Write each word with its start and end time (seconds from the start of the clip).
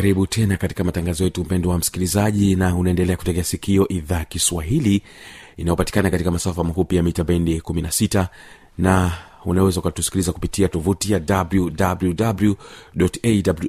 karibu 0.00 0.26
tena 0.26 0.56
katika 0.56 0.84
matangazo 0.84 1.24
yetu 1.24 1.40
mpendo 1.44 1.70
wa 1.70 1.78
msikilizaji 1.78 2.56
na 2.56 2.76
unaendelea 2.76 3.16
kutegea 3.16 3.44
sikio 3.44 3.88
idhaa 3.88 4.24
kiswahili 4.24 5.02
inayopatikana 5.56 6.10
katika 6.10 6.30
masafa 6.30 6.64
mafupi 6.64 6.96
ya 6.96 7.02
mita 7.02 7.24
bendi 7.24 7.58
16 7.58 8.26
na 8.78 9.12
unaweza 9.44 9.80
ukatusikiliza 9.80 10.32
kupitia 10.32 10.68
tovuti 10.68 11.12
ya 11.12 11.20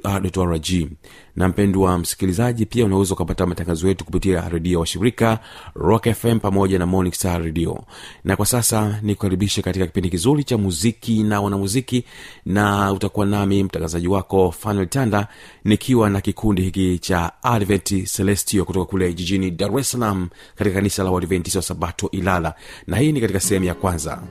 wwwawrrg 0.04 0.68
na 1.36 1.48
mpendwa 1.48 1.98
msikilizaji 1.98 2.66
pia 2.66 2.84
unaweza 2.84 3.14
ukapata 3.14 3.46
matangazo 3.46 3.88
yetu 3.88 4.04
kupitia 4.04 4.48
redio 4.48 4.80
wa 4.80 4.86
shirika 4.86 5.38
rock 5.74 6.12
fm 6.12 6.38
pamoja 6.38 6.78
na 6.78 6.86
morning 6.86 7.12
star 7.14 7.42
radio. 7.44 7.84
Na 8.24 8.36
kwa 8.36 8.46
sasa 8.46 8.98
nikukaribishe 9.02 9.62
katika 9.62 9.86
kipindi 9.86 10.10
kizuri 10.10 10.44
cha 10.44 10.58
muziki 10.58 11.22
na 11.22 11.40
wanamuziki 11.40 12.04
na 12.46 12.92
utakuwa 12.92 13.26
nami 13.26 13.62
mtangazaji 13.64 14.08
wako 14.08 14.50
fanuel 14.50 14.86
tanda 14.88 15.28
nikiwa 15.64 16.10
na 16.10 16.20
kikundi 16.20 16.62
hiki 16.62 16.98
cha 16.98 17.32
advent 17.42 18.04
celestio 18.16 18.64
kutoka 18.64 18.86
kule 18.90 19.12
jijini 19.14 19.50
dar 19.50 19.78
es 19.78 19.90
salaam 19.90 20.28
katika 20.56 20.74
kanisa 20.76 21.04
la 21.04 21.10
uadventisi 21.10 21.56
wa 21.56 21.62
sabato 21.62 22.08
ilala. 22.12 22.54
Na 22.86 22.96
hii 22.96 23.12
ni 23.12 23.20
katika 23.20 23.40
sehemu 23.40 23.66
ya 23.66 23.74
kwanza 23.74 24.22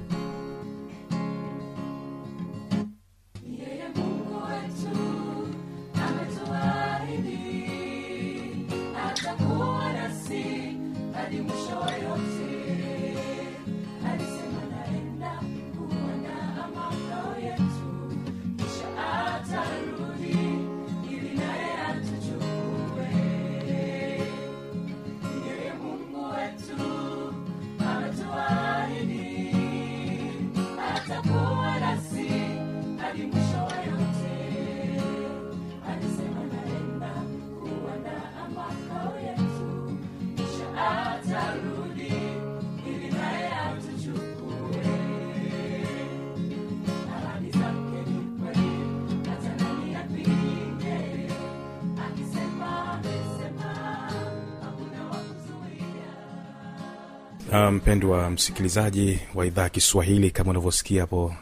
mpendwa 57.52 58.30
msikilizaji 58.30 59.20
wa 59.36 59.46
idhaa 59.46 59.70
kiswahili 59.70 60.32
kama 60.32 60.50
unavyosikia 60.52 61.02
hapo 61.02 61.34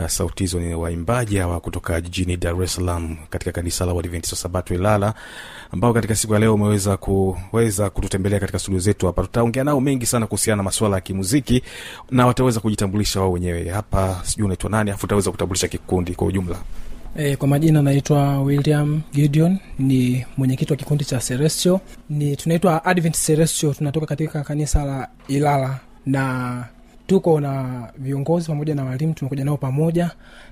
Uh, 0.00 0.06
sauti 0.06 0.42
hizo 0.42 0.60
ni 0.60 0.74
waimbaji 0.74 1.36
hawa 1.36 1.60
kutoka 1.60 2.00
jijini 2.00 2.36
dar 2.36 2.62
es 2.62 2.74
salaam 2.74 3.16
katika 3.30 3.52
kanisa 3.52 3.86
la 3.86 3.94
uadventista 3.94 4.36
sabato 4.36 4.74
ilala 4.74 5.14
ambao 5.72 5.92
katika 5.92 6.14
siku 6.14 6.32
ya 6.34 6.38
leo 6.40 6.54
umeweza 6.54 6.96
kuweza 6.96 7.90
kututembelea 7.90 8.40
katika 8.40 8.58
studio 8.58 8.80
zetu 8.80 9.06
hapa. 9.06 9.22
Tutaongea 9.22 9.64
nao 9.64 9.80
mengi 9.80 10.06
sana 10.06 10.26
kuhusiana 10.26 10.56
na 10.56 10.62
masuala 10.62 10.96
ya 10.96 11.00
kimuziki 11.00 11.62
na 12.10 12.26
wataweza 12.26 12.60
kujitambulisha 12.60 13.20
wao 13.20 13.32
wenyewe. 13.32 13.68
Hapa 13.68 14.20
sijui 14.24 14.44
unaitwa 14.44 14.70
nani 14.70 14.90
afu 14.90 15.06
utaweza 15.06 15.30
kutambulisha 15.30 15.68
kikundi 15.68 16.14
kwa 16.14 16.26
ujumla 16.26 16.56
E, 17.16 17.36
kwa 17.36 17.48
majina 17.48 17.82
naitwa 17.82 18.42
william 18.42 19.00
gideon 19.12 19.58
ni 19.78 20.26
mwenyekiti 20.36 20.72
wa 20.72 20.76
kikundi 20.76 21.04
cha 21.04 21.18
celestio 21.18 21.80
ni 22.10 22.36
tunaitwa 22.36 22.84
advent 22.84 23.16
celestio 23.26 23.74
tunatoka 23.74 24.06
katika 24.06 24.42
kanisa 24.44 24.84
la 24.84 25.08
ilala 25.28 25.78
na 26.06 26.64
tuko 27.06 27.40
na 27.40 27.82
viongozi 27.98 28.46
pamoja 28.46 28.74
na 28.74 28.84
walimu 28.84 29.14
tumekuja 29.14 29.44
nao 29.44 29.56
pamoja. 29.56 30.10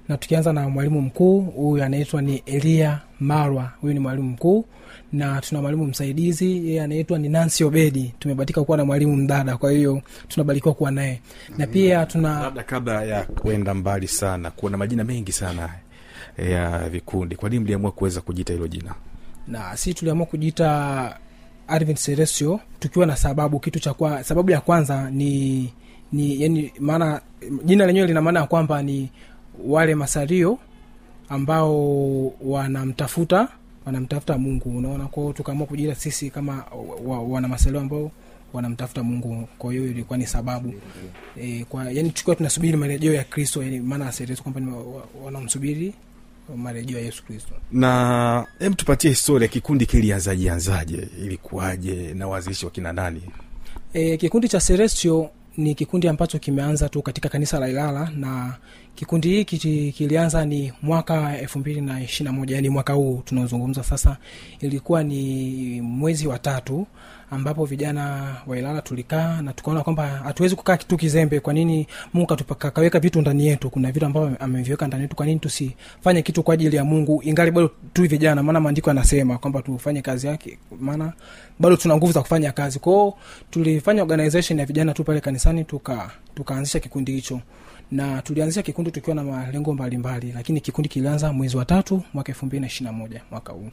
Na 0.08 0.16
tukianza 0.16 0.52
na 0.52 0.68
mwalimu 0.68 1.00
mkuu 1.02 1.40
huyu 1.40 1.84
anaitwa 1.84 2.22
ni 2.22 2.36
elia 2.46 3.00
marwa. 3.20 3.70
Huyu 3.80 3.94
ni 3.94 4.00
mwalimu 4.00 4.28
mkuu 4.30 4.64
na 5.12 5.40
tuna 5.40 5.60
mwalimu 5.62 5.86
msaidizi 5.86 6.66
yeye 6.68 6.82
anaitwa 6.82 7.18
ni 7.18 7.28
Nancy 7.28 7.64
obedi. 7.64 8.14
Tumebatika 8.18 8.64
kuwa 8.64 8.76
na 8.78 8.84
mwalimu 8.84 9.16
mdada 9.16 9.56
kwa 9.56 9.72
hiyo 9.72 10.02
tunabarikiwa 10.28 10.74
kuwa 10.74 10.90
naye. 10.90 11.20
Na 11.58 11.66
pia 11.66 12.06
tuna 12.06 12.40
labda 12.40 12.62
kabla 12.62 13.04
ya 13.04 13.22
kwenda 13.24 13.74
mbali 13.74 14.08
sana 14.08 14.50
kuna 14.50 14.76
majina 14.76 15.04
mengi 15.04 15.32
sana 15.32 15.68
ya 16.38 16.88
vikundi. 16.88 17.36
Kwa 17.36 17.48
nini 17.50 17.64
mliamua 17.64 17.90
kuweza 17.92 18.20
kujiita 18.20 18.52
hilo 18.52 18.68
jina? 18.68 18.94
Na 19.48 19.76
si 19.76 19.94
tuliamua 19.94 20.26
kujiita 20.26 21.18
advent 21.68 21.98
celestio 22.04 22.60
tukiwa 22.80 23.06
na 23.06 23.16
sababu 23.16 23.60
kitu 23.60 23.80
cha 23.80 23.94
kwa, 23.94 24.24
sababu 24.24 24.50
ya 24.50 24.60
kwanza 24.60 25.10
ni 25.10 25.72
ni 26.12 26.42
yani 26.42 26.72
maana 26.80 27.20
jina 27.64 27.86
lenyewe 27.86 28.06
lina 28.06 28.20
maana 28.20 28.40
ya 28.40 28.46
kwamba 28.46 28.82
ni 28.82 29.10
wale 29.64 29.94
masario 29.94 30.58
ambao 31.28 32.26
wanamtafuta 32.40 33.48
wanamtafuta 33.86 34.38
mungu. 34.38 34.78
Unaona 34.78 35.06
kwao 35.06 35.32
tukaamua 35.32 35.66
kujiita 35.66 35.94
sisi 35.94 36.30
kama 36.30 36.64
wa, 37.06 37.16
wa, 37.18 37.22
wana 37.22 37.48
masario 37.48 37.80
ambao 37.80 38.10
wanamtafuta 38.52 39.02
mungu. 39.02 39.48
Kwa 39.58 39.72
hiyo 39.72 39.86
ilikuwa 39.86 40.18
ni 40.18 40.26
sababu. 40.26 40.74
E, 41.40 41.64
kwa 41.68 41.90
yani 41.90 42.10
tukiwa 42.10 42.36
tunasubiri 42.36 42.76
marejeo 42.76 43.14
ya 43.14 43.24
kristo 43.24 43.62
yani 43.62 43.80
maana 43.80 44.12
kwamba 44.42 44.72
wanamsubiri 45.24 45.94
marejeo 46.56 46.98
ya 46.98 47.04
yesu 47.04 47.24
kristo. 47.24 47.54
Na 47.72 48.46
hem 48.58 48.74
tupatie 48.74 49.10
historia 49.10 49.48
kikundi 49.48 49.86
kilianzaje 49.86 50.50
anzaje 50.50 51.08
ilikuwaje 51.18 52.14
na 52.14 52.28
waanzilishi 52.28 52.64
wakina 52.64 52.92
nani? 52.92 53.22
E, 53.92 54.16
kikundi 54.16 54.48
cha 54.48 54.60
serestio 54.60 55.30
ni 55.56 55.74
kikundi 55.74 56.08
ambacho 56.08 56.38
kimeanza 56.38 56.88
tu 56.88 57.02
katika 57.02 57.28
kanisa 57.28 57.58
la 57.60 57.68
Ilala 57.68 58.10
na 58.16 58.54
kikundi 58.94 59.28
hiki 59.28 59.92
kilianza 59.92 60.44
ni 60.44 60.72
mwaka 60.82 61.38
elfu 61.38 61.58
mbili 61.58 61.80
na 61.80 62.02
ishiri 62.02 62.24
na 62.24 62.32
moja 62.32 62.54
yani 62.56 62.68
mwaka 62.68 62.92
huu 62.92 63.22
tunaozungumza 63.24 63.82
sasa. 63.84 64.16
Ilikuwa 64.60 65.02
ni 65.02 65.80
mwezi 65.80 66.26
wa 66.26 66.38
tatu 66.38 66.86
ambapo 67.30 67.64
vijana 67.64 68.36
wa 68.46 68.58
Ilala 68.58 68.82
tulikaa 68.82 69.42
na 69.42 69.52
tukaona 69.52 69.82
kwamba 69.82 70.06
hatuwezi 70.06 70.56
kukaa 70.56 70.76
kitu 70.76 70.96
kizembe. 70.96 71.40
Kwa 71.40 71.52
nini 71.54 71.86
Mungu 72.14 72.36
kakaweka 72.58 73.00
vitu 73.00 73.20
ndani 73.20 73.46
yetu? 73.46 73.70
Kuna 73.70 73.92
vitu 73.92 74.06
ambavyo 74.06 74.36
ameviweka 74.40 74.86
ndani 74.86 75.02
yetu, 75.02 75.16
kwa 75.16 75.26
nini 75.26 75.40
tusifanye 75.40 76.22
kitu 76.22 76.42
kwa 76.42 76.54
ajili 76.54 76.76
ya 76.76 76.84
Mungu 76.84 77.22
ingali 77.24 77.50
bado 77.50 77.70
tu 77.92 78.02
vijana? 78.02 78.42
Maana 78.42 78.60
maandiko 78.60 78.90
yanasema 78.90 79.38
kwamba 79.38 79.62
tufanye 79.62 80.02
kazi 80.02 80.26
yake, 80.26 80.58
maana 80.80 81.12
bado 81.58 81.76
tuna 81.76 81.96
nguvu 81.96 82.12
za 82.12 82.20
kufanya 82.22 82.52
kazi 82.52 82.78
kwao. 82.78 83.18
Tulifanya 83.50 84.02
organization 84.02 84.58
ya 84.58 84.66
vijana 84.66 84.94
tu 84.94 85.04
pale 85.04 85.20
kanisani, 85.20 85.64
tuka 85.64 86.10
tukaanzisha 86.34 86.80
kikundi 86.80 87.12
hicho 87.12 87.40
na 87.92 88.22
tulianzisha 88.22 88.62
kikundi 88.62 88.90
tukiwa 88.90 89.16
na 89.16 89.24
malengo 89.24 89.74
mbalimbali, 89.74 90.32
lakini 90.32 90.60
kikundi 90.60 90.88
kilianza 90.88 91.32
mwezi 91.32 91.56
wa 91.56 91.64
tatu 91.64 92.02
mwaka 92.14 92.32
elfu 92.32 92.46
mbili 92.46 92.60
na 92.60 92.66
ishiri 92.66 92.84
na 92.84 92.92
moja 92.92 93.20
mwaka 93.30 93.52
huu. 93.52 93.68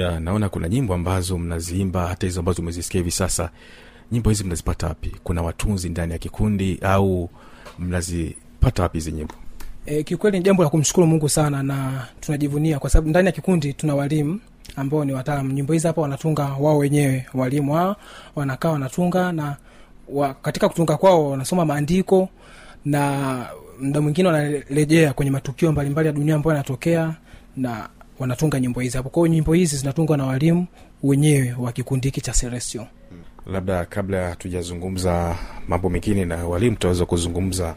Ya 0.00 0.20
naona 0.20 0.48
kuna 0.48 0.68
nyimbo 0.68 0.94
ambazo 0.94 1.38
mnaziimba 1.38 2.06
hata 2.08 2.26
hizo 2.26 2.40
ambazo 2.40 2.62
umezisikia 2.62 2.98
hivi 2.98 3.10
sasa 3.10 3.50
nyimbo 4.12 4.30
hizi 4.30 4.44
mnazipata 4.44 4.86
wapi? 4.86 5.16
Kuna 5.24 5.42
watunzi 5.42 5.88
ndani 5.88 6.12
ya 6.12 6.18
kikundi 6.18 6.78
au 6.82 7.30
mnazipata 7.78 8.82
wapi 8.82 8.98
hizi 8.98 9.12
nyimbo? 9.12 9.34
E, 9.86 10.02
kiukweli 10.02 10.38
ni 10.38 10.44
jambo 10.44 10.62
la 10.62 10.68
kumshukuru 10.68 11.06
mungu 11.06 11.28
sana 11.28 11.62
na 11.62 12.06
tunajivunia 12.20 12.78
kwa 12.78 12.90
sababu 12.90 13.08
ndani 13.08 13.26
ya 13.26 13.32
kikundi 13.32 13.72
tuna 13.72 13.94
walimu 13.94 14.40
ambao 14.76 15.04
ni 15.04 15.12
wataalam 15.12 15.52
nyimbo 15.52 15.72
hizi 15.72 15.86
hapa 15.86 16.00
wanatunga 16.00 16.44
wao 16.44 16.78
wenyewe 16.78 17.26
walimu 17.34 17.74
wao 17.74 17.96
wanakaa 18.36 18.70
wanatunga 18.70 19.32
na 19.32 19.56
wa, 20.08 20.34
katika 20.34 20.68
kutunga 20.68 20.96
kwao 20.96 21.30
wanasoma 21.30 21.64
maandiko 21.64 22.28
na 22.84 23.46
mda 23.80 24.00
mwingine 24.00 24.28
wanarejea 24.28 25.12
kwenye 25.12 25.30
matukio 25.30 25.72
mbalimbali 25.72 26.06
ya 26.06 26.12
dunia 26.12 26.34
ambayo 26.34 26.56
yanatokea 26.56 27.14
na 27.56 27.88
wanatunga 28.20 28.60
nyimbo 28.60 28.80
hizi 28.80 28.96
hapo. 28.96 29.08
Kwao 29.08 29.26
nyimbo 29.26 29.52
hizi 29.52 29.76
zinatungwa 29.76 30.16
na 30.16 30.26
walimu 30.26 30.66
wenyewe 31.02 31.54
wa 31.58 31.72
kikundi 31.72 32.08
hiki 32.08 32.20
cha 32.20 32.32
celestio 32.32 32.86
labda 33.46 33.84
kabla 33.84 34.28
hatujazungumza 34.28 35.36
mambo 35.68 35.90
mengine 35.90 36.24
na 36.24 36.46
walimu 36.46 36.76
tutaweza 36.76 37.04
kuzungumza 37.06 37.74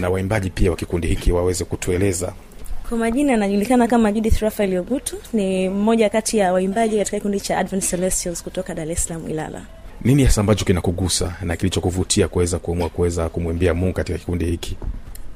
na 0.00 0.10
waimbaji 0.10 0.50
pia 0.50 0.70
wa 0.70 0.76
kikundi 0.76 1.08
hiki 1.08 1.32
waweze 1.32 1.64
kutueleza. 1.64 2.32
Kwa 2.88 2.98
majina 2.98 3.34
anajulikana 3.34 3.86
kama 3.86 4.12
judith 4.12 4.38
rafael 4.38 4.76
ogutu 4.78 5.16
ni 5.32 5.68
mmoja 5.68 6.10
kati 6.10 6.38
ya 6.38 6.52
waimbaji 6.52 6.98
katika 6.98 7.16
kikundi 7.16 7.40
cha 7.40 7.58
advent 7.58 7.90
celestials 7.90 8.42
kutoka 8.42 8.74
dar 8.74 8.90
es 8.90 9.04
salaam 9.04 9.28
ilala. 9.30 9.62
Nini 10.04 10.24
hasa 10.24 10.40
ambacho 10.40 10.64
kinakugusa 10.64 11.36
na 11.42 11.56
kilichokuvutia 11.56 12.28
kuweza 12.28 12.58
kuamua 12.58 12.88
kuweza 12.88 13.28
kumwimbia 13.28 13.74
mungu 13.74 13.92
katika 13.92 14.18
kikundi 14.18 14.44
hiki? 14.44 14.76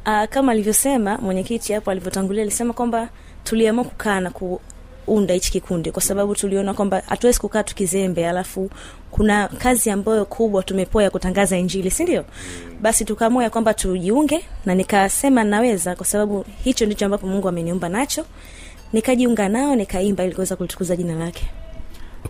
Aa, 0.07 0.27
kama 0.27 0.53
alivyosema 0.53 1.19
mwenyekiti 1.19 1.73
hapo 1.73 1.91
alivyotangulia 1.91 2.43
alisema 2.43 2.73
kwamba 2.73 3.09
tuliamua 3.45 3.85
kukaa 3.85 4.21
na 4.21 4.31
kuunda 4.31 5.35
hichi 5.35 5.53
kikundi 5.53 5.91
kwa 5.91 6.03
sababu 6.03 6.35
tuliona 6.35 6.75
kwamba 6.75 7.03
hatuwezi 7.07 7.39
kukaa 7.41 7.63
tukizembe 7.63 8.29
alafu 8.29 8.71
kuna 9.11 9.49
kazi 9.49 9.91
ambayo 9.91 10.25
kubwa 10.25 10.63
tumepoa 10.63 11.03
ya 11.03 11.11
kutangaza 11.11 11.59
injili 11.59 11.91
si 11.91 12.21
basi 12.81 13.05
tukaamua 13.05 13.43
ya 13.45 13.51
kwamba 13.51 13.75
tujiunge 13.75 14.45
na 14.67 14.75
nikasema 14.75 15.45
naweza 15.45 15.97
kwa 15.97 16.07
sababu 16.07 16.45
hicho 16.65 16.87
ndicho 16.87 17.05
ambapo 17.05 17.27
mungu 17.27 17.49
ameniumba 17.49 17.89
nacho. 17.89 18.25
Nikajiunga 18.93 19.49
nao 19.49 19.77
nikaimba 19.77 20.25
ili 20.25 20.35
kuweza 20.35 20.57
kulitukuza 20.57 20.97
jina 20.97 21.15
lake. 21.15 21.51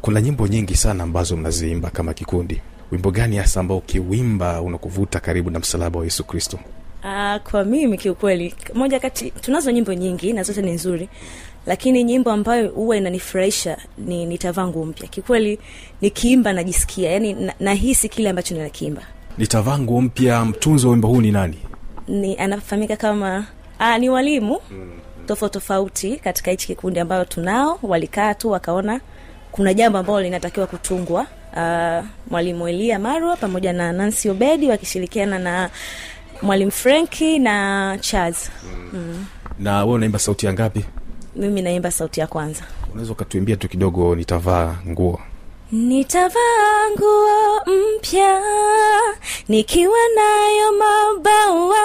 Kuna 0.01 0.21
nyimbo 0.21 0.47
nyingi 0.47 0.77
sana 0.77 1.05
ambazo 1.05 1.37
mnaziimba 1.37 1.91
kama 1.91 2.15
kikundi. 2.15 2.61
Wimbo 2.93 3.11
gani 3.11 3.37
hasa 3.37 3.61
ambao 3.61 3.79
ukiwimba 3.79 4.63
unakuvuta 4.63 5.21
karibu 5.21 5.51
na 5.51 5.59
msalaba 5.59 5.99
wa 5.99 6.05
yesu 6.05 6.25
kristo 6.25 6.59
Uh, 7.05 7.37
kwa 7.51 7.65
mimi 7.65 7.99
kiukweli 7.99 8.55
moja 8.75 9.01
kati 9.01 9.31
tunazo 9.31 9.71
nyimbo 9.71 9.95
nyingi 9.95 10.33
na 10.33 10.43
zote 10.43 10.63
ni 10.63 10.71
nzuri 10.73 11.09
lakini 11.67 12.05
nyimbo 12.05 12.31
ambayo 12.31 12.69
huwa 12.69 12.97
inanifurahisha 12.97 13.77
ni 13.99 14.27
nitavaa 14.27 14.67
nguo 14.67 14.85
mpya. 14.85 15.09
Kiukweli 15.09 15.59
nikiimba 16.01 16.53
najisikia 16.53 17.11
yani 17.11 17.33
na, 17.33 17.55
nahisi 17.61 18.09
kile 18.09 18.31
ambacho 18.31 18.55
ninakiimba. 18.55 19.03
Nitavaa 19.39 19.79
nguo 19.79 20.01
mpya 20.01 20.45
mtunzi 20.45 20.87
wa 20.87 20.93
wimbo 20.93 21.09
huu 21.09 21.21
ni 21.21 21.31
nani? 21.33 21.59
Ni 22.09 22.37
anafahamika 22.39 22.97
kama 22.97 23.47
uh, 23.81 23.97
ni 23.97 24.09
walimu 24.11 24.61
tofauti 25.27 25.53
tofauti 25.53 26.17
katika 26.17 26.51
hichi 26.51 26.67
kikundi 26.67 27.01
ambayo 27.01 27.25
tunao. 27.25 27.79
Walikaa 27.83 28.35
tu 28.35 28.51
wakaona 28.51 29.01
kuna 29.53 29.75
jambo 29.75 29.99
ambalo 29.99 30.21
linatakiwa 30.21 30.67
kutungwa. 30.67 31.27
Uh, 31.57 32.05
mwalimu 32.31 32.69
elia 32.69 32.99
marwa 32.99 33.37
pamoja 33.37 33.73
na 33.73 33.93
nancy 33.93 34.29
obedi 34.31 34.69
wakishirikiana 34.69 35.39
na 35.39 35.71
mwalimu 36.43 36.71
frenki 36.71 37.39
na 37.39 37.99
Chaz. 38.01 38.37
mm. 38.93 39.25
na 39.59 39.85
we 39.85 39.93
unaimba 39.93 40.19
sauti 40.19 40.47
ya 40.47 40.53
ngapi? 40.53 40.85
Mimi 41.37 41.63
naimba 41.63 41.91
sauti 41.91 42.21
ya 42.21 42.27
kwanza. 42.27 42.63
Unaweza 42.93 43.13
ukatuimbia 43.13 43.57
tu 43.57 43.69
kidogo 43.69 44.15
nitavaa 44.15 44.77
nguo. 44.89 45.21
Nitavaa 45.73 46.91
nguo 46.97 47.61
mpya 47.99 48.41
nikiwa 49.49 49.99
nayo 50.17 50.73
mabawa. 50.73 51.77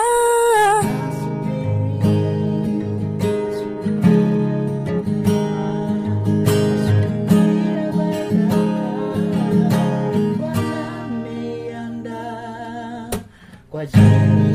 Kwa 13.71 13.81
ajili 13.81 14.46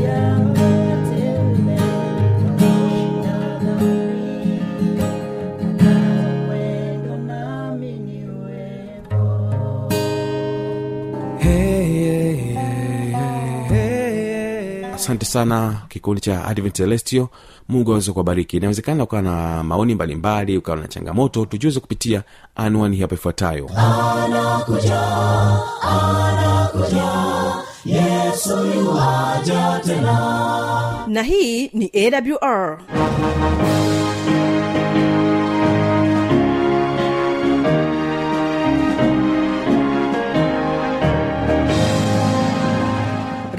sana 15.33 15.83
kikundi 15.89 16.21
cha 16.21 16.45
advent 16.45 16.75
celestio 16.77 17.29
mungu 17.69 17.91
aweze 17.93 18.13
kuwabariki. 18.13 18.57
Inawezekana 18.57 19.05
ukawa 19.05 19.23
na 19.23 19.63
maoni 19.63 19.95
mbalimbali 19.95 20.57
ukawa 20.57 20.77
na 20.79 20.89
changamoto 20.89 21.47
tujuze 21.47 21.81
kupitia 21.81 22.23
anwani 22.57 22.97
hapa 23.01 23.15
ifuatayo. 23.15 23.71
Yuaja 28.75 29.81
tena. 29.85 31.05
Na 31.07 31.23
hii 31.23 31.69
ni 31.69 31.91
awr 31.95 32.79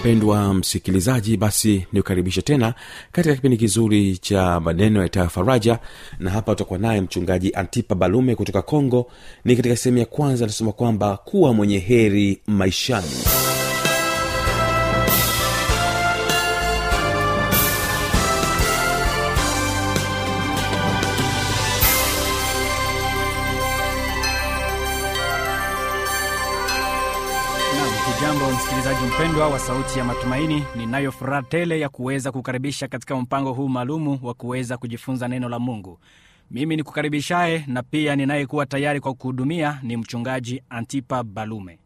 mpendwa 0.00 0.54
msikilizaji 0.54 1.36
basi 1.36 1.86
nikukaribishe 1.92 2.42
tena 2.42 2.74
katika 3.12 3.34
kipindi 3.34 3.56
kizuri 3.56 4.16
cha 4.18 4.60
maneno 4.60 5.08
ya 5.14 5.28
faraja 5.28 5.78
na 6.18 6.30
hapa 6.30 6.52
utakuwa 6.52 6.78
naye 6.78 7.00
mchungaji 7.00 7.52
antipa 7.54 7.94
balume 7.94 8.34
kutoka 8.34 8.62
congo 8.62 9.10
ni 9.44 9.56
katika 9.56 9.76
sehemu 9.76 9.98
ya 9.98 10.06
kwanza 10.06 10.44
anasema 10.44 10.72
kwamba 10.72 11.16
kuwa 11.16 11.54
mwenye 11.54 11.78
heri 11.78 12.40
maishani 12.46 13.06
msikilizaji 29.00 29.24
mpendwa 29.30 29.48
wa 29.48 29.58
sauti 29.58 29.98
ya 29.98 30.04
matumaini 30.04 30.64
ninayo 30.76 31.12
furaha 31.12 31.42
tele 31.42 31.80
ya 31.80 31.88
kuweza 31.88 32.32
kukaribisha 32.32 32.88
katika 32.88 33.16
mpango 33.16 33.52
huu 33.52 33.68
maalumu 33.68 34.18
wa 34.22 34.34
kuweza 34.34 34.76
kujifunza 34.76 35.28
neno 35.28 35.48
la 35.48 35.58
mungu. 35.58 35.98
Mimi 36.50 36.76
ni 36.76 36.82
kukaribishaye 36.82 37.64
na 37.66 37.82
pia 37.82 38.16
ninayekuwa 38.16 38.66
tayari 38.66 39.00
kwa 39.00 39.14
kuhudumia 39.14 39.78
ni 39.82 39.96
mchungaji 39.96 40.62
antipa 40.70 41.22
balume. 41.22 41.78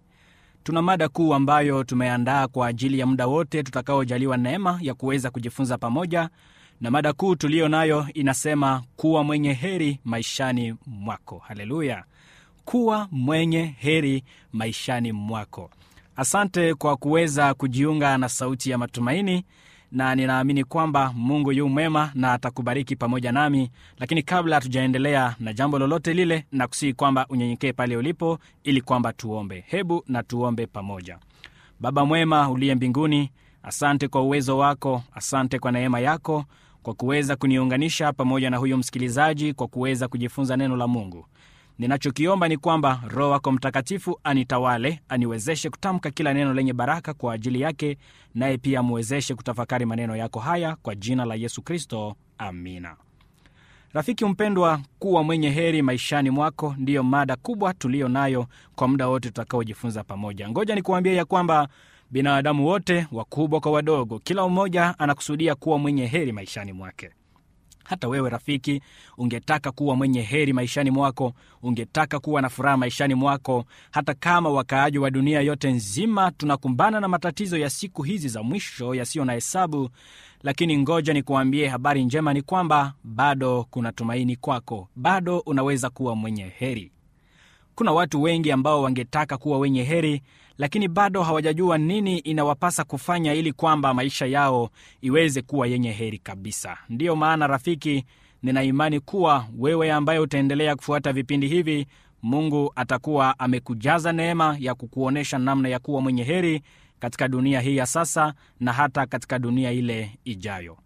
Tuna 0.63 0.83
mada 0.83 1.09
kuu 1.09 1.35
ambayo 1.35 1.85
tumeandaa 1.85 2.49
kwa 2.49 2.67
ajili 2.67 2.99
ya 2.99 3.07
muda 3.07 3.27
wote 3.27 3.63
tutakaojaliwa 3.63 4.37
neema 4.37 4.79
ya 4.83 4.95
kuweza 4.95 5.31
kujifunza 5.31 5.79
pamoja 5.79 6.29
na 6.81 6.91
mada 6.91 7.13
kuu 7.13 7.35
tuliyo 7.37 7.69
nayo 7.69 8.07
inasema 8.15 8.83
kuwa 8.97 9.25
mwenye 9.25 9.53
heri 9.53 10.01
maishani 10.05 10.75
mwako. 10.87 11.39
Haleluya! 11.39 12.05
Kuwa 12.65 13.09
mwenye 13.11 13.65
heri 13.79 14.25
maishani 14.53 15.13
mwako 15.13 15.71
asante 16.17 16.75
kwa 16.75 16.97
kuweza 16.97 17.55
kujiunga 17.55 18.19
na 18.19 18.29
sauti 18.29 18.71
ya 18.71 18.79
matumaini 18.79 19.45
na 19.93 20.15
ninaamini 20.15 20.65
kwamba 20.65 21.13
mungu 21.17 21.53
yu 21.53 21.69
mwema 21.69 22.11
na 22.15 22.33
atakubariki 22.33 22.97
pamoja 22.97 23.33
nami. 23.33 23.71
Lakini 23.99 24.23
kabla 24.23 24.57
hatujaendelea 24.57 25.37
na 25.41 25.53
jambo 25.53 25.79
lolote 25.79 26.15
lile 26.15 26.47
na 26.53 26.67
kusihi 26.69 26.93
kwamba 26.93 27.27
unyenyekee 27.29 27.73
pale 27.73 27.97
ulipo 27.97 28.39
ili 28.65 28.81
kwamba 28.81 29.13
tuombe. 29.13 29.65
Hebu 29.67 30.05
na 30.09 30.23
tuombe 30.23 30.67
pamoja. 30.67 31.19
Baba 31.81 32.05
mwema 32.05 32.51
uliye 32.51 32.75
mbinguni 32.75 33.31
asante 33.63 34.09
kwa 34.09 34.23
uwezo 34.23 34.59
wako 34.59 35.03
asante 35.15 35.59
kwa 35.59 35.73
neema 35.73 36.01
yako 36.01 36.45
kwa 36.83 36.95
kuweza 36.95 37.37
kuniunganisha 37.37 38.13
pamoja 38.13 38.51
na 38.51 38.57
huyu 38.57 38.77
msikilizaji 38.77 39.53
kwa 39.55 39.69
kuweza 39.69 40.09
kujifunza 40.09 40.57
neno 40.57 40.77
la 40.77 40.87
mungu 40.89 41.27
ninachokiomba 41.79 42.49
ni 42.49 42.57
kwamba 42.57 43.01
roho 43.09 43.31
wako 43.31 43.53
mtakatifu 43.53 44.21
anitawale 44.25 45.01
aniwezeshe 45.09 45.71
kutamka 45.71 46.11
kila 46.11 46.35
neno 46.35 46.55
lenye 46.55 46.73
baraka 46.73 47.15
kwa 47.15 47.35
ajili 47.35 47.61
yake 47.61 47.99
naye 48.35 48.59
pia 48.59 48.81
amwezeshe 48.81 49.35
kutafakari 49.35 49.87
maneno 49.87 50.17
yako 50.17 50.41
haya 50.41 50.77
kwa 50.83 50.95
jina 50.95 51.25
la 51.25 51.35
yesu 51.35 51.63
kristo. 51.63 52.17
Amina. 52.39 52.97
Rafiki 53.93 54.25
mpendwa 54.25 54.81
kuwa 54.99 55.23
mwenye 55.25 55.51
heri 55.51 55.83
maishani 55.83 56.31
mwako 56.31 56.75
ndiyo 56.79 57.03
mada 57.03 57.37
kubwa 57.37 57.75
tuliyo 57.75 58.09
nayo 58.09 58.47
kwa 58.75 58.89
muda 58.89 59.09
wote 59.09 59.29
tutakaojifunza 59.29 60.05
pamoja. 60.05 60.49
Ngoja 60.49 60.75
nikuambia 60.75 61.13
ya 61.13 61.25
kwamba 61.25 61.69
binadamu 62.11 62.67
wote 62.67 63.07
wakubwa 63.13 63.61
kwa 63.61 63.73
wadogo 63.73 64.19
kila 64.19 64.49
mmoja 64.49 64.95
anakusudia 64.99 65.55
kuwa 65.55 65.79
mwenye 65.79 66.07
heri 66.07 66.33
maishani 66.33 66.73
mwake 66.73 67.11
hata 67.85 68.09
wewe 68.09 68.31
rafiki 68.31 68.83
ungetaka 69.19 69.73
kuwa 69.73 69.97
mwenye 69.97 70.23
heri 70.23 70.53
maishani 70.53 70.91
mwako 70.91 71.33
ungetaka 71.63 72.19
kuwa 72.19 72.43
na 72.43 72.49
furaha 72.49 72.77
maishani 72.77 73.15
mwako. 73.15 73.65
Hata 73.91 74.15
kama 74.15 74.51
wakaaji 74.51 74.99
wa 74.99 75.11
dunia 75.11 75.41
yote 75.41 75.73
nzima 75.73 76.31
tunakumbana 76.31 77.01
na 77.01 77.09
matatizo 77.09 77.59
ya 77.59 77.71
siku 77.71 78.03
hizi 78.03 78.29
za 78.29 78.43
mwisho 78.43 78.95
yasiyo 78.95 79.25
na 79.25 79.33
hesabu 79.33 79.91
lakini 80.43 80.79
ngoja 80.79 81.13
nikuambie 81.13 81.69
habari 81.69 82.05
njema 82.05 82.33
ni 82.35 82.43
kwamba 82.43 82.95
bado 83.05 83.67
kuna 83.71 83.93
tumaini 83.93 84.37
kwako. 84.37 84.89
Bado 84.97 85.39
unaweza 85.39 85.91
kuwa 85.91 86.17
mwenye 86.17 86.45
heri 86.59 86.93
kuna 87.75 87.93
watu 87.93 88.23
wengi 88.23 88.53
ambao 88.53 88.83
wangetaka 88.83 89.37
kuwa 89.37 89.59
wenye 89.59 89.83
heri 89.83 90.23
lakini 90.59 90.89
bado 90.89 91.23
hawajajua 91.23 91.79
nini 91.79 92.19
inawapasa 92.19 92.85
kufanya 92.85 93.35
ili 93.35 93.53
kwamba 93.53 93.95
maisha 93.95 94.27
yao 94.27 94.71
iweze 95.01 95.43
kuwa 95.43 95.67
yenye 95.67 95.93
heri 95.93 96.19
kabisa. 96.19 96.79
Ndiyo 96.89 97.17
maana 97.17 97.47
rafiki 97.47 98.05
nina 98.43 98.63
imani 98.63 99.01
kuwa 99.01 99.47
wewe 99.59 99.93
ambaye 99.93 100.19
utaendelea 100.19 100.77
kufuata 100.77 101.13
vipindi 101.13 101.49
hivi 101.49 101.87
mungu 102.23 102.73
atakuwa 102.77 103.39
amekujaza 103.39 104.13
neema 104.13 104.57
ya 104.61 104.75
kukuonyesha 104.75 105.39
namna 105.39 105.69
ya 105.69 105.79
kuwa 105.79 106.01
mwenye 106.01 106.23
heri 106.25 106.63
katika 106.99 107.29
dunia 107.29 107.61
hii 107.61 107.77
ya 107.77 107.87
sasa 107.87 108.35
na 108.61 108.73
hata 108.73 109.07
katika 109.07 109.39
dunia 109.39 109.73
ile 109.73 110.11
ijayo. 110.25 110.77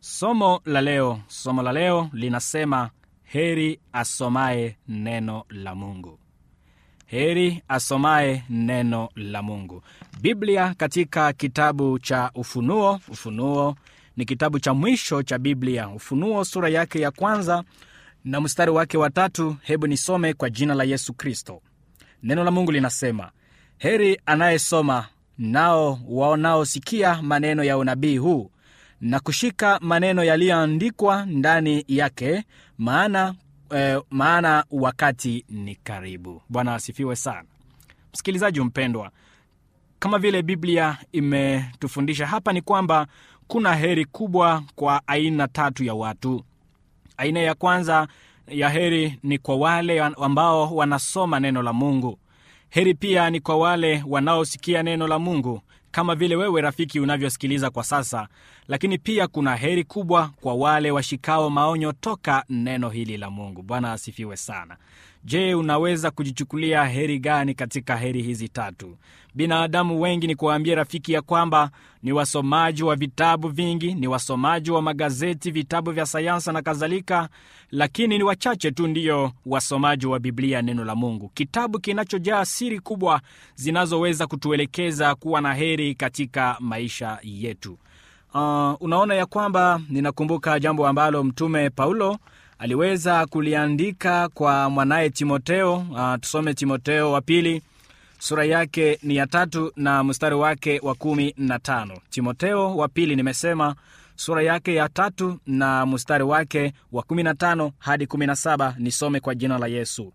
Somo 0.00 0.60
la 0.64 0.80
leo 0.80 1.20
somo 1.28 1.62
la 1.62 1.72
leo 1.72 2.08
linasema 2.12 2.90
heri 3.34 3.78
asomaye 3.92 4.76
neno 4.88 5.44
la 5.50 5.74
mungu. 5.74 6.18
Heri 7.06 7.62
asomaye 7.68 8.44
neno 8.50 9.08
la 9.16 9.42
mungu. 9.42 9.82
Biblia 10.20 10.74
katika 10.74 11.32
kitabu 11.32 11.98
cha 11.98 12.30
ufunuo. 12.34 13.00
Ufunuo 13.08 13.76
ni 14.16 14.24
kitabu 14.24 14.58
cha 14.58 14.74
mwisho 14.74 15.22
cha 15.22 15.38
biblia. 15.38 15.88
Ufunuo 15.88 16.44
sura 16.44 16.68
yake 16.68 17.00
ya 17.00 17.10
kwanza 17.10 17.64
na 18.24 18.40
mstari 18.40 18.70
wake 18.70 18.98
wa 18.98 19.10
tatu. 19.10 19.56
Hebu 19.62 19.86
nisome 19.86 20.34
kwa 20.34 20.50
jina 20.50 20.74
la 20.74 20.84
yesu 20.84 21.12
kristo. 21.14 21.62
Neno 22.22 22.44
la 22.44 22.50
mungu 22.50 22.72
linasema 22.72 23.30
heri 23.78 24.20
anayesoma 24.26 25.06
nao 25.38 25.98
wanaosikia 26.08 27.22
maneno 27.22 27.64
ya 27.64 27.78
unabii 27.78 28.16
huu 28.16 28.50
na 29.00 29.20
kushika 29.20 29.78
maneno 29.82 30.24
yaliyoandikwa 30.24 31.26
ndani 31.26 31.84
yake 31.88 32.44
maana 32.78 33.34
eh, 33.70 34.00
maana 34.10 34.64
wakati 34.70 35.44
ni 35.48 35.74
karibu. 35.74 36.42
Bwana 36.48 36.74
asifiwe 36.74 37.16
sana. 37.16 37.44
Msikilizaji 38.12 38.60
mpendwa 38.60 39.10
kama 39.98 40.18
vile 40.18 40.42
biblia 40.42 40.98
imetufundisha 41.12 42.26
hapa 42.26 42.52
ni 42.52 42.60
kwamba 42.62 43.06
kuna 43.46 43.74
heri 43.74 44.04
kubwa 44.04 44.62
kwa 44.74 45.02
aina 45.08 45.48
tatu 45.48 45.84
ya 45.84 45.94
watu. 45.94 46.44
Aina 47.16 47.40
ya 47.40 47.54
kwanza 47.54 48.08
ya 48.48 48.68
heri 48.68 49.18
ni 49.22 49.38
kwa 49.38 49.56
wale 49.56 50.00
ambao 50.02 50.76
wanasoma 50.76 51.40
neno 51.40 51.62
la 51.62 51.72
mungu. 51.72 52.18
Heri 52.70 52.94
pia 52.94 53.30
ni 53.30 53.40
kwa 53.40 53.56
wale 53.56 54.04
wanaosikia 54.06 54.82
neno 54.82 55.08
la 55.08 55.18
mungu 55.18 55.60
kama 55.94 56.14
vile 56.14 56.36
wewe 56.36 56.60
rafiki 56.60 57.00
unavyosikiliza 57.00 57.70
kwa 57.70 57.84
sasa 57.84 58.28
lakini 58.68 58.98
pia 58.98 59.26
kuna 59.28 59.56
heri 59.56 59.84
kubwa 59.84 60.30
kwa 60.40 60.54
wale 60.54 60.90
washikao 60.90 61.50
maonyo 61.50 61.92
toka 61.92 62.44
neno 62.48 62.88
hili 62.88 63.16
la 63.16 63.30
mungu. 63.30 63.62
Bwana 63.62 63.92
asifiwe 63.92 64.36
sana 64.36 64.76
je 65.24 65.54
unaweza 65.54 66.10
kujichukulia 66.10 66.84
heri 66.84 67.18
gani 67.18 67.54
katika 67.54 67.96
heri 67.96 68.22
hizi 68.22 68.48
tatu? 68.48 68.96
Binadamu 69.34 70.00
wengi 70.00 70.26
ni 70.26 70.34
kuwaambia 70.34 70.74
rafiki 70.74 71.12
ya 71.12 71.22
kwamba 71.22 71.70
ni 72.02 72.12
wasomaji 72.12 72.82
wa 72.82 72.96
vitabu 72.96 73.48
vingi 73.48 73.94
ni 73.94 74.06
wasomaji 74.08 74.70
wa 74.70 74.82
magazeti 74.82 75.50
vitabu 75.50 75.90
vya 75.90 76.06
sayansa 76.06 76.52
na 76.52 76.62
kadhalika 76.62 77.28
lakini 77.70 78.18
ni 78.18 78.24
wachache 78.24 78.70
tu 78.70 78.86
ndiyo 78.86 79.32
wasomaji 79.46 80.06
wa 80.06 80.18
biblia 80.18 80.62
neno 80.62 80.84
la 80.84 80.94
mungu. 80.94 81.28
Kitabu 81.34 81.78
kinachojaa 81.80 82.44
siri 82.44 82.80
kubwa 82.80 83.20
zinazoweza 83.54 84.26
kutuelekeza 84.26 85.14
kuwa 85.14 85.40
na 85.40 85.54
heri 85.54 85.94
katika 85.94 86.56
maisha 86.60 87.18
yetu. 87.22 87.78
Uh, 88.34 88.74
unaona 88.82 89.14
ya 89.14 89.26
kwamba 89.26 89.80
ninakumbuka 89.88 90.60
jambo 90.60 90.86
ambalo 90.88 91.24
mtume 91.24 91.70
paulo 91.70 92.18
aliweza 92.58 93.26
kuliandika 93.26 94.28
kwa 94.28 94.70
mwanaye 94.70 95.10
timoteo 95.10 95.74
uh, 95.76 96.14
tusome 96.20 96.54
timoteo 96.54 97.12
wa 97.12 97.20
pili 97.20 97.62
sura 98.18 98.44
yake 98.44 98.98
ni 99.02 99.16
ya 99.16 99.26
tatu 99.26 99.72
na 99.76 100.04
mstari 100.04 100.34
wake 100.34 100.80
wa 100.82 100.94
kumi 100.94 101.34
na 101.38 101.58
tano. 101.58 101.98
Timoteo 102.10 102.76
wa 102.76 102.88
pili 102.88 103.16
nimesema 103.16 103.74
sura 104.16 104.42
yake 104.42 104.74
ya 104.74 104.88
tatu 104.88 105.38
na 105.46 105.86
mstari 105.86 106.24
wake 106.24 106.72
wa 106.92 107.02
kumi 107.02 107.22
na 107.22 107.34
tano 107.34 107.72
hadi 107.78 108.06
kumi 108.06 108.26
na 108.26 108.36
saba 108.36 108.74
nisome 108.78 109.20
kwa 109.20 109.34
jina 109.34 109.58
la 109.58 109.66
yesu. 109.66 110.12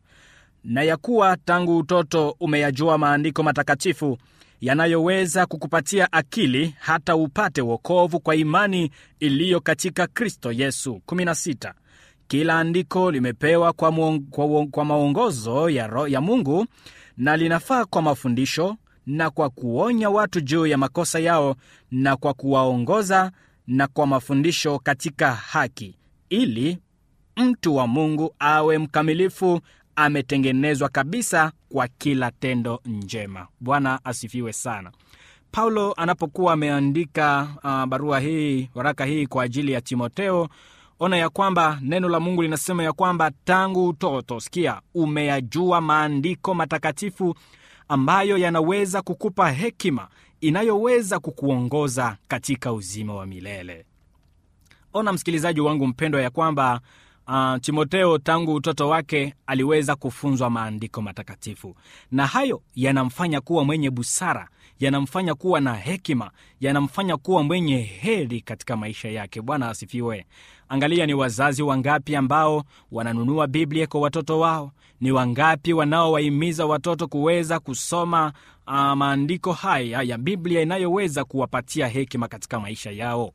Na 0.63 0.83
ya 0.83 0.97
kuwa 0.97 1.37
tangu 1.37 1.77
utoto 1.77 2.35
umeyajua 2.39 2.97
maandiko 2.97 3.43
matakatifu 3.43 4.17
yanayoweza 4.61 5.45
kukupatia 5.45 6.11
akili 6.13 6.75
hata 6.79 7.15
upate 7.15 7.61
wokovu 7.61 8.19
kwa 8.19 8.35
imani 8.35 8.91
iliyo 9.19 9.59
katika 9.59 10.07
kristo 10.07 10.51
yesu. 10.51 11.01
16 11.07 11.73
kila 12.29 12.59
andiko 12.59 13.11
limepewa 13.11 13.73
kwa, 13.73 13.91
muong, 13.91 14.19
kwa, 14.29 14.67
kwa 14.67 14.85
maongozo 14.85 15.69
ya, 15.69 15.91
ya 16.07 16.21
mungu 16.21 16.65
na 17.17 17.37
linafaa 17.37 17.85
kwa 17.85 18.01
mafundisho 18.01 18.75
na 19.05 19.29
kwa 19.29 19.49
kuonya 19.49 20.09
watu 20.09 20.41
juu 20.41 20.65
ya 20.65 20.77
makosa 20.77 21.19
yao 21.19 21.55
na 21.91 22.15
kwa 22.17 22.33
kuwaongoza 22.33 23.31
na 23.67 23.87
kwa 23.87 24.07
mafundisho 24.07 24.79
katika 24.79 25.33
haki 25.33 25.95
ili 26.29 26.77
mtu 27.37 27.75
wa 27.75 27.87
mungu 27.87 28.35
awe 28.39 28.77
mkamilifu 28.77 29.59
ametengenezwa 29.95 30.89
kabisa 30.89 31.51
kwa 31.69 31.87
kila 31.87 32.31
tendo 32.31 32.81
njema. 32.85 33.47
Bwana 33.59 33.99
asifiwe 34.05 34.53
sana. 34.53 34.91
Paulo 35.51 35.93
anapokuwa 35.93 36.53
ameandika 36.53 37.47
uh, 37.63 37.85
barua 37.85 38.19
hii 38.19 38.69
waraka 38.75 39.05
hii 39.05 39.27
kwa 39.27 39.43
ajili 39.43 39.71
ya 39.71 39.81
timoteo 39.81 40.49
ona 40.99 41.17
ya 41.17 41.29
kwamba 41.29 41.79
neno 41.81 42.09
la 42.09 42.19
mungu 42.19 42.41
linasema 42.41 42.83
ya 42.83 42.93
kwamba 42.93 43.31
tangu 43.43 43.87
utoto 43.87 44.39
sikia 44.39 44.81
umeyajua 44.93 45.81
maandiko 45.81 46.53
matakatifu 46.53 47.35
ambayo 47.87 48.37
yanaweza 48.37 49.01
kukupa 49.01 49.51
hekima 49.51 50.07
inayoweza 50.41 51.19
kukuongoza 51.19 52.17
katika 52.27 52.73
uzima 52.73 53.13
wa 53.15 53.25
milele. 53.25 53.85
Ona 54.93 55.13
msikilizaji 55.13 55.61
wangu 55.61 55.87
mpendwa 55.87 56.21
ya 56.21 56.29
kwamba 56.29 56.81
uh, 57.27 57.55
timoteo 57.61 58.17
tangu 58.17 58.53
utoto 58.53 58.89
wake 58.89 59.33
aliweza 59.47 59.95
kufunzwa 59.95 60.49
maandiko 60.49 61.01
matakatifu. 61.01 61.75
Na 62.11 62.27
hayo 62.27 62.61
yanamfanya 62.75 63.41
kuwa 63.41 63.65
mwenye 63.65 63.89
busara 63.89 64.49
yanamfanya 64.79 65.35
kuwa 65.35 65.61
na 65.61 65.73
hekima 65.73 66.31
yanamfanya 66.59 67.17
kuwa 67.17 67.43
mwenye 67.43 67.77
heri 67.81 68.41
katika 68.41 68.77
maisha 68.77 69.09
yake. 69.09 69.41
Bwana 69.41 69.69
asifiwe 69.69 70.25
angalia 70.69 71.05
ni 71.05 71.13
wazazi 71.13 71.63
wangapi 71.63 72.15
ambao 72.15 72.63
wananunua 72.91 73.47
biblia 73.47 73.87
kwa 73.87 74.01
watoto 74.01 74.39
wao. 74.39 74.71
Ni 75.01 75.11
wangapi 75.11 75.73
wanaowahimiza 75.73 76.65
watoto 76.65 77.07
kuweza 77.07 77.59
kusoma 77.59 78.33
uh, 78.67 78.73
maandiko 78.73 79.53
haya 79.53 80.01
ya 80.01 80.17
biblia 80.17 80.61
inayoweza 80.61 81.23
kuwapatia 81.25 81.87
hekima 81.87 82.27
katika 82.27 82.59
maisha 82.59 82.91
yao 82.91 83.31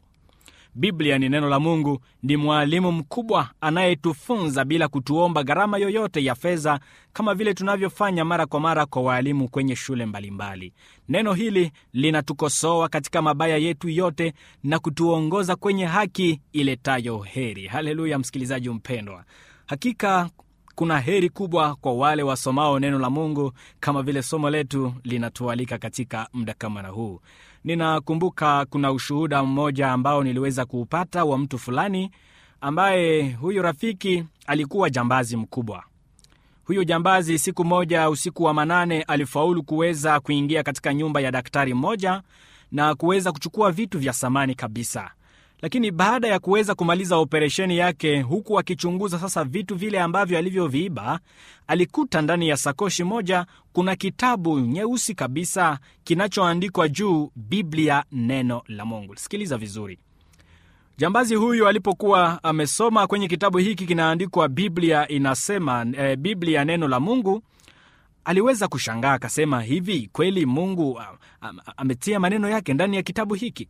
biblia 0.75 1.19
ni 1.19 1.29
neno 1.29 1.49
la 1.49 1.61
mungu 1.61 2.01
ni 2.23 2.37
mwalimu 2.37 2.93
mkubwa 2.93 3.49
anayetufunza 3.61 4.65
bila 4.65 4.89
kutuomba 4.89 5.43
gharama 5.43 5.79
yoyote 5.79 6.25
ya 6.25 6.35
fedha 6.35 6.81
kama 7.13 7.35
vile 7.35 7.55
tunavyofanya 7.55 8.25
mara 8.25 8.47
kwa 8.47 8.61
mara 8.61 8.87
kwa 8.87 9.03
waalimu 9.03 9.49
kwenye 9.49 9.77
shule 9.77 10.07
mbalimbali. 10.07 10.73
Neno 11.09 11.33
hili 11.35 11.73
linatukosoa 11.93 12.89
katika 12.89 13.23
mabaya 13.23 13.57
yetu 13.57 13.89
yote 13.89 14.33
na 14.63 14.79
kutuongoza 14.79 15.57
kwenye 15.57 15.85
haki 15.87 16.41
iletayo 16.53 17.19
heri. 17.19 17.67
Haleluya 17.67 18.19
msikilizaji 18.19 18.69
mpendwa. 18.71 19.25
Hakika 19.67 20.31
kuna 20.75 21.01
heri 21.01 21.29
kubwa 21.31 21.75
kwa 21.77 21.95
wale 21.95 22.23
wasomao 22.23 22.79
neno 22.81 22.99
la 22.99 23.11
mungu 23.11 23.53
kama 23.81 24.03
vile 24.03 24.23
somo 24.23 24.51
letu 24.51 24.95
linatualika 25.05 25.79
katika 25.79 26.29
muda 26.33 26.55
kama 26.55 26.83
na 26.83 26.89
huu 26.89 27.21
ninakumbuka 27.65 28.67
kuna 28.71 28.93
ushuhuda 28.93 29.45
mmoja 29.45 29.93
ambao 29.93 30.25
niliweza 30.25 30.65
kuupata 30.65 31.25
wa 31.25 31.39
mtu 31.39 31.59
fulani 31.59 32.11
ambaye 32.61 33.33
huyu 33.33 33.63
rafiki 33.63 34.25
alikuwa 34.47 34.91
jambazi 34.91 35.37
mkubwa. 35.37 35.85
Huyu 36.65 36.85
jambazi 36.85 37.39
siku 37.39 37.65
moja 37.65 38.11
usiku 38.11 38.45
wa 38.45 38.55
manane 38.55 39.03
alifaulu 39.03 39.63
kuweza 39.63 40.21
kuingia 40.21 40.63
katika 40.63 40.95
nyumba 40.95 41.21
ya 41.21 41.31
daktari 41.31 41.75
mmoja 41.75 42.23
na 42.73 42.95
kuweza 42.95 43.33
kuchukua 43.33 43.73
vitu 43.73 43.99
vya 43.99 44.13
samani 44.13 44.55
kabisa 44.55 45.11
lakini 45.63 45.91
baada 45.91 46.29
ya 46.29 46.39
kuweza 46.39 46.75
kumaliza 46.75 47.17
operesheni 47.17 47.79
yake 47.79 48.21
huku 48.21 48.59
akichunguza 48.59 49.19
sasa 49.19 49.45
vitu 49.45 49.75
vile 49.75 50.01
ambavyo 50.01 50.39
alivyoviiba 50.39 51.21
alikuta 51.67 52.23
ndani 52.23 52.49
ya 52.49 52.57
sakoshi 52.57 53.05
moja 53.05 53.47
kuna 53.73 53.97
kitabu 53.97 54.61
nyeusi 54.61 55.15
kabisa 55.15 55.79
kinachoandikwa 56.05 56.89
juu 56.89 57.31
biblia 57.37 58.05
neno 58.13 58.63
la 58.69 58.85
mungu. 58.85 59.17
Sikiliza 59.17 59.59
vizuri. 59.59 59.99
Jambazi 60.97 61.35
huyu 61.35 61.69
alipokuwa 61.69 62.45
amesoma 62.45 63.07
kwenye 63.07 63.29
kitabu 63.29 63.59
hiki 63.59 63.87
kinaandikwa 63.87 64.49
biblia 64.49 65.09
inasema 65.09 65.87
e, 65.99 66.17
biblia 66.17 66.65
neno 66.65 66.89
la 66.89 67.01
mungu 67.01 67.43
aliweza 68.25 68.69
kushangaa 68.69 69.13
akasema 69.13 69.63
hivi 69.63 70.09
kweli 70.13 70.47
mungu 70.47 71.01
ametia 71.77 72.21
maneno 72.21 72.49
yake 72.49 72.75
ndani 72.75 72.97
ya 72.97 73.03
kitabu 73.03 73.35
hiki 73.35 73.69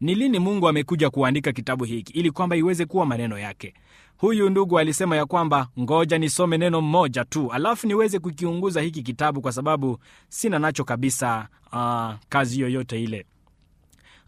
ni 0.00 0.14
lini 0.14 0.38
mungu 0.38 0.68
amekuja 0.68 1.10
kuandika 1.10 1.52
kitabu 1.52 1.84
hiki 1.84 2.12
ili 2.12 2.30
kwamba 2.30 2.56
iweze 2.56 2.84
kuwa 2.86 3.06
maneno 3.06 3.38
yake? 3.38 3.74
Huyu 4.16 4.50
ndugu 4.50 4.78
alisema 4.78 5.16
ya 5.16 5.26
kwamba 5.26 5.68
ngoja 5.80 6.18
nisome 6.18 6.58
neno 6.58 6.80
mmoja 6.80 7.24
tu 7.24 7.52
alafu 7.52 7.86
niweze 7.86 8.18
kukiunguza 8.18 8.80
hiki 8.80 9.02
kitabu 9.02 9.40
kwa 9.40 9.52
sababu 9.52 9.98
sina 10.28 10.58
nacho 10.58 10.84
kabisa 10.84 11.48
uh, 11.72 12.10
kazi 12.28 12.60
yoyote 12.60 13.02
ile. 13.02 13.26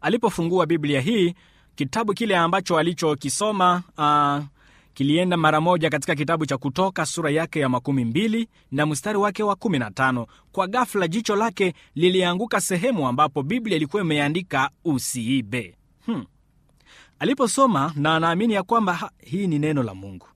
Alipofungua 0.00 0.66
biblia 0.66 1.00
hii 1.00 1.34
kitabu 1.74 2.14
kile 2.14 2.36
ambacho 2.36 2.78
alichokisoma 2.78 3.82
uh, 3.98 4.44
kilienda 4.98 5.36
mara 5.36 5.60
moja 5.60 5.90
katika 5.90 6.14
kitabu 6.14 6.46
cha 6.46 6.58
kutoka 6.58 7.06
sura 7.06 7.30
yake 7.30 7.60
ya 7.60 7.68
makumi 7.68 8.04
mbili 8.04 8.48
na 8.72 8.86
mstari 8.86 9.18
wake 9.18 9.42
wa 9.42 9.56
kumi 9.56 9.78
na 9.78 9.90
tano. 9.90 10.26
Kwa 10.52 10.66
ghafla 10.66 11.08
jicho 11.08 11.36
lake 11.36 11.74
lilianguka 11.94 12.60
sehemu 12.60 13.08
ambapo 13.08 13.42
biblia 13.42 13.76
ilikuwa 13.76 14.02
imeandika 14.02 14.70
usiibe. 14.84 15.74
Hmm. 16.06 16.24
aliposoma 17.18 17.92
na 17.96 18.16
anaamini 18.16 18.54
ya 18.54 18.62
kwamba 18.62 19.10
hii 19.18 19.46
ni 19.46 19.58
neno 19.58 19.82
la 19.82 19.94
mungu. 19.94 20.26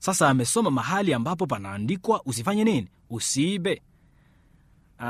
Sasa 0.00 0.28
amesoma 0.28 0.70
mahali 0.70 1.14
ambapo 1.14 1.46
panaandikwa 1.46 2.22
usifanye 2.24 2.64
nini? 2.64 2.88
Usiibe. 3.10 3.82
Uh, 4.98 5.04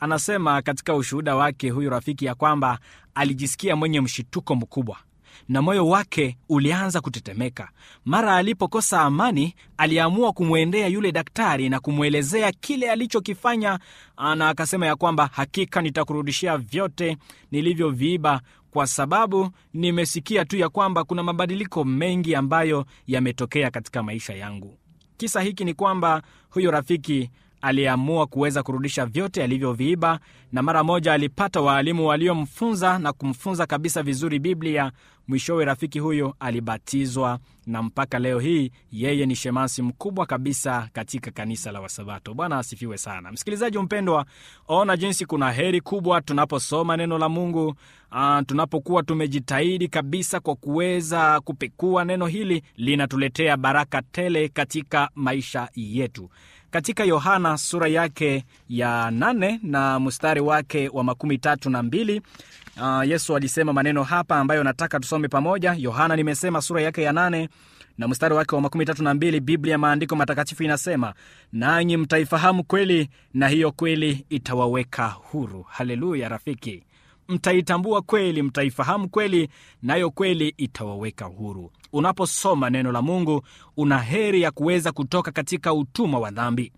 anasema 0.00 0.62
katika 0.62 0.94
ushuhuda 0.94 1.36
wake 1.36 1.70
huyu 1.70 1.90
rafiki 1.90 2.24
ya 2.24 2.34
kwamba 2.34 2.78
alijisikia 3.14 3.76
mwenye 3.76 4.00
mshituko 4.00 4.54
mkubwa 4.54 4.96
na 5.48 5.62
moyo 5.62 5.88
wake 5.88 6.36
ulianza 6.48 7.00
kutetemeka. 7.00 7.68
Mara 8.04 8.36
alipokosa 8.36 9.00
amani 9.00 9.54
aliamua 9.76 10.32
kumwendea 10.32 10.86
yule 10.88 11.12
daktari 11.12 11.68
na 11.68 11.80
kumwelezea 11.80 12.52
kile 12.52 12.90
alichokifanya. 12.90 13.78
Na 14.36 14.48
akasema 14.48 14.86
ya 14.86 14.96
kwamba 14.96 15.30
hakika 15.32 15.82
nitakurudishia 15.82 16.58
vyote 16.58 17.16
nilivyoviiba 17.50 18.40
kwa 18.70 18.86
sababu 18.86 19.50
nimesikia 19.74 20.44
tu 20.44 20.56
ya 20.56 20.68
kwamba 20.68 21.04
kuna 21.04 21.22
mabadiliko 21.22 21.84
mengi 21.84 22.34
ambayo 22.34 22.86
yametokea 23.06 23.70
katika 23.70 24.02
maisha 24.02 24.34
yangu. 24.34 24.78
Kisa 25.16 25.40
hiki 25.40 25.64
ni 25.64 25.74
kwamba 25.74 26.22
huyo 26.50 26.70
rafiki 26.70 27.30
aliamua 27.64 28.26
kuweza 28.26 28.62
kurudisha 28.62 29.06
vyote 29.06 29.44
alivyoviiba 29.44 30.20
na 30.52 30.62
mara 30.62 30.84
moja 30.84 31.12
alipata 31.12 31.60
waalimu 31.60 32.06
waliomfunza 32.06 32.98
na 32.98 33.12
kumfunza 33.12 33.66
kabisa 33.66 34.02
vizuri 34.02 34.38
biblia. 34.38 34.92
Mwishowe 35.28 35.64
rafiki 35.64 35.98
huyo 35.98 36.34
alibatizwa 36.40 37.38
na 37.66 37.82
mpaka 37.82 38.18
leo 38.18 38.38
hii 38.38 38.70
yeye 38.92 39.26
ni 39.26 39.36
shemasi 39.36 39.82
mkubwa 39.82 40.26
kabisa 40.26 40.88
katika 40.92 41.30
kanisa 41.30 41.72
la 41.72 41.80
wasabato. 41.80 42.34
Bwana 42.34 42.58
asifiwe 42.58 42.98
sana. 42.98 43.32
Msikilizaji 43.32 43.78
mpendwa 43.78 44.26
ona 44.68 44.96
jinsi 44.96 45.26
kuna 45.26 45.52
heri 45.52 45.80
kubwa 45.80 46.20
tunaposoma 46.20 46.96
neno 46.96 47.18
la 47.18 47.28
mungu. 47.28 47.74
Uh, 48.12 48.40
tunapokuwa 48.46 49.02
tumejitahidi 49.02 49.88
kabisa 49.88 50.40
kwa 50.40 50.54
kuweza 50.56 51.40
kupekua 51.40 52.04
neno 52.04 52.26
hili 52.26 52.62
linatuletea 52.76 53.56
baraka 53.56 54.02
tele 54.02 54.48
katika 54.48 55.10
maisha 55.14 55.68
yetu 55.74 56.30
katika 56.74 57.04
yohana 57.04 57.58
sura 57.58 57.88
yake 57.88 58.44
ya 58.68 59.10
nane 59.10 59.60
na 59.62 60.00
mstari 60.00 60.40
wake 60.40 60.88
wa 60.88 61.04
makumi 61.04 61.38
tatu 61.38 61.70
na 61.70 61.82
mbili 61.82 62.22
uh, 62.80 63.08
yesu 63.08 63.36
alisema 63.36 63.72
maneno 63.72 64.02
hapa 64.02 64.36
ambayo 64.38 64.64
nataka 64.64 65.00
tusome 65.00 65.28
pamoja. 65.28 65.74
Yohana 65.78 66.16
nimesema 66.16 66.60
sura 66.60 66.82
yake 66.82 67.02
ya 67.02 67.12
nane 67.12 67.48
na 67.98 68.08
mstari 68.08 68.34
wake 68.34 68.54
wa 68.54 68.60
makumi 68.60 68.84
tatu 68.84 69.02
na 69.02 69.14
mbili 69.14 69.40
biblia 69.40 69.78
maandiko 69.78 70.16
matakatifu 70.16 70.62
inasema 70.62 71.14
nanyi 71.52 71.96
mtaifahamu 71.96 72.64
kweli 72.64 73.08
na 73.34 73.48
hiyo 73.48 73.72
kweli 73.72 74.26
itawaweka 74.30 75.06
huru. 75.08 75.62
Haleluya 75.68 76.28
rafiki 76.28 76.82
mtaitambua 77.28 78.02
kweli 78.02 78.42
mtaifahamu 78.42 79.08
kweli 79.08 79.48
nayo 79.82 80.10
kweli 80.10 80.54
itawaweka 80.56 81.24
huru. 81.24 81.70
Unaposoma 81.92 82.70
neno 82.70 82.92
la 82.92 83.02
mungu 83.02 83.42
una 83.76 83.98
heri 83.98 84.42
ya 84.42 84.50
kuweza 84.50 84.92
kutoka 84.92 85.30
katika 85.32 85.74
utumwa 85.74 86.20
wa 86.20 86.30
dhambi 86.30 86.72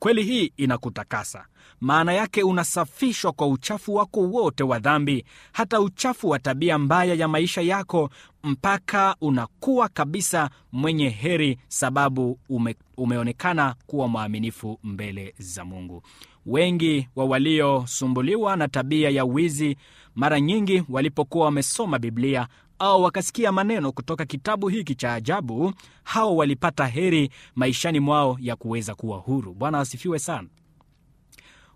kweli 0.00 0.22
hii 0.22 0.52
inakutakasa. 0.56 1.46
Maana 1.80 2.12
yake 2.12 2.42
unasafishwa 2.42 3.32
kwa 3.32 3.46
uchafu 3.48 3.94
wako 3.94 4.20
wote 4.20 4.62
wa 4.64 4.78
dhambi 4.78 5.24
hata 5.52 5.80
uchafu 5.80 6.28
wa 6.28 6.38
tabia 6.38 6.78
mbaya 6.78 7.14
ya 7.14 7.28
maisha 7.28 7.60
yako 7.60 8.10
mpaka 8.44 9.16
unakuwa 9.20 9.88
kabisa 9.88 10.50
mwenye 10.72 11.08
heri 11.08 11.58
sababu 11.68 12.38
ume, 12.48 12.76
umeonekana 12.96 13.74
kuwa 13.86 14.08
mwaminifu 14.08 14.78
mbele 14.84 15.34
za 15.38 15.64
mungu. 15.64 16.02
Wengi 16.46 17.08
wa 17.16 17.24
waliosumbuliwa 17.24 18.56
na 18.56 18.68
tabia 18.68 19.10
ya 19.10 19.24
wizi 19.24 19.76
mara 20.14 20.40
nyingi 20.40 20.82
walipokuwa 20.88 21.44
wamesoma 21.44 21.98
biblia 21.98 22.48
au 22.80 23.02
wakasikia 23.02 23.52
maneno 23.52 23.92
kutoka 23.92 24.24
kitabu 24.24 24.68
hiki 24.68 24.94
cha 24.94 25.14
ajabu 25.14 25.72
hao 26.04 26.36
walipata 26.36 26.86
heri 26.86 27.30
maishani 27.54 28.00
mwao 28.00 28.36
ya 28.40 28.56
kuweza 28.56 28.94
kuwa 28.94 29.18
huru. 29.18 29.54
Bwana 29.54 29.78
asifiwe 29.80 30.18
sana. 30.18 30.48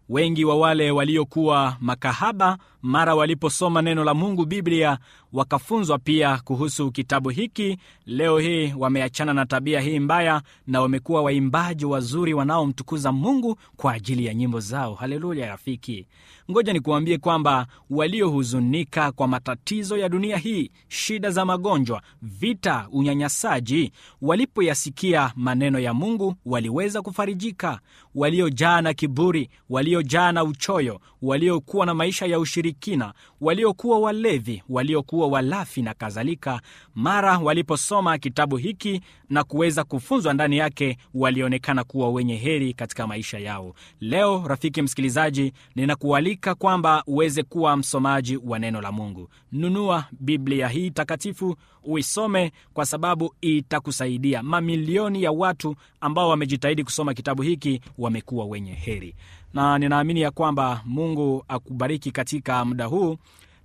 Wengi 0.09 0.45
wa 0.45 0.57
wale 0.57 0.91
waliokuwa 0.91 1.77
makahaba 1.81 2.59
mara 2.83 3.15
waliposoma 3.15 3.83
neno 3.83 4.05
la 4.05 4.15
mungu 4.15 4.45
biblia 4.47 4.99
wakafunzwa 5.33 5.99
pia 5.99 6.39
kuhusu 6.45 6.91
kitabu 6.91 7.29
hiki. 7.29 7.79
Leo 8.07 8.39
hii 8.39 8.75
wameachana 8.79 9.35
na 9.35 9.47
tabia 9.47 9.81
hii 9.81 9.99
mbaya 9.99 10.43
na 10.67 10.81
wamekuwa 10.81 11.23
waimbaji 11.23 11.85
wazuri 11.85 12.35
wanaomtukuza 12.35 13.13
mungu 13.13 13.59
kwa 13.77 13.93
ajili 13.93 14.27
ya 14.27 14.35
nyimbo 14.35 14.61
zao. 14.61 14.95
Haleluya 14.95 15.49
rafiki 15.49 16.07
ngoja 16.51 16.73
nikuambie 16.73 17.19
kwamba 17.19 17.67
waliohuzunika 17.91 19.13
kwa 19.13 19.29
matatizo 19.29 19.97
ya 19.97 20.09
dunia 20.09 20.37
hii 20.37 20.71
shida 20.89 21.31
za 21.31 21.45
magonjwa 21.45 22.03
vita 22.23 22.89
unyanyasaji 22.93 23.93
walipoyasikia 24.23 25.33
maneno 25.37 25.79
ya 25.79 25.95
mungu 25.95 26.35
waliweza 26.47 27.03
kufarijika. 27.03 27.81
Waliojaa 28.15 28.81
na 28.81 28.95
kiburi 28.95 29.49
waliojaa 29.71 30.33
na 30.33 30.45
uchoyo 30.45 31.01
waliokuwa 31.23 31.87
na 31.87 31.95
maisha 31.95 32.27
ya 32.27 32.39
ushirikina 32.39 33.13
waliokuwa 33.41 33.99
walevi 33.99 34.63
waliokuwa 34.69 35.27
walafi 35.29 35.83
na 35.83 35.95
kadhalika 35.95 36.61
mara 36.95 37.39
waliposoma 37.39 38.19
kitabu 38.19 38.57
hiki 38.57 39.01
na 39.31 39.45
kuweza 39.45 39.85
kufunzwa 39.85 40.35
ndani 40.35 40.57
yake 40.57 40.97
walionekana 41.15 41.85
kuwa 41.85 42.11
wenye 42.11 42.37
heri 42.37 42.73
katika 42.75 43.07
maisha 43.07 43.39
yao. 43.39 43.75
Leo 44.01 44.45
rafiki 44.47 44.83
msikilizaji 44.83 45.53
ninakualika 45.75 46.34
kwamba 46.37 47.03
uweze 47.07 47.43
kuwa 47.43 47.77
msomaji 47.77 48.37
wa 48.37 48.59
neno 48.59 48.81
la 48.81 48.93
mungu. 48.93 49.29
Nunua 49.53 50.05
biblia 50.21 50.69
hii 50.69 50.91
takatifu 50.91 51.57
uisome 51.85 52.53
kwa 52.75 52.87
sababu 52.87 53.35
itakusaidia. 53.41 54.43
Mamilioni 54.43 55.23
ya 55.23 55.33
watu 55.33 55.77
ambao 56.01 56.29
wamejitahidi 56.29 56.85
kusoma 56.85 57.15
kitabu 57.15 57.43
hiki 57.43 57.81
wamekuwa 57.99 58.45
wenye 58.47 58.73
heri. 58.73 59.15
Na 59.55 59.79
ninaamini 59.79 60.21
ya 60.21 60.31
kwamba 60.31 60.83
mungu 60.85 61.45
akubariki 61.49 62.11
katika 62.11 62.65
muda 62.65 62.85
huu 62.87 63.17